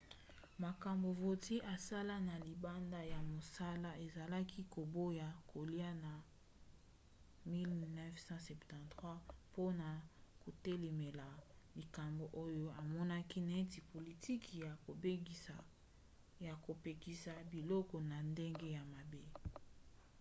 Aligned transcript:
makambo 0.59 1.07
vautier 1.19 1.63
asala 1.75 2.15
na 2.27 2.35
libanda 2.47 2.99
ya 3.13 3.19
mosala 3.31 3.89
ezali 4.05 4.61
koboya 4.73 5.27
kolia 5.51 5.91
na 6.05 6.13
1973 7.49 9.11
mpona 9.51 9.87
kotelemela 10.43 11.27
likambo 11.79 12.25
oyo 12.45 12.65
amonaki 12.81 13.39
neti 13.49 13.79
politiki 13.91 14.53
ya 16.47 16.53
kopekisa 16.65 17.33
biloko 17.51 17.95
na 18.09 18.17
ndenge 18.31 18.67
ya 18.77 18.83
mabe 18.93 19.23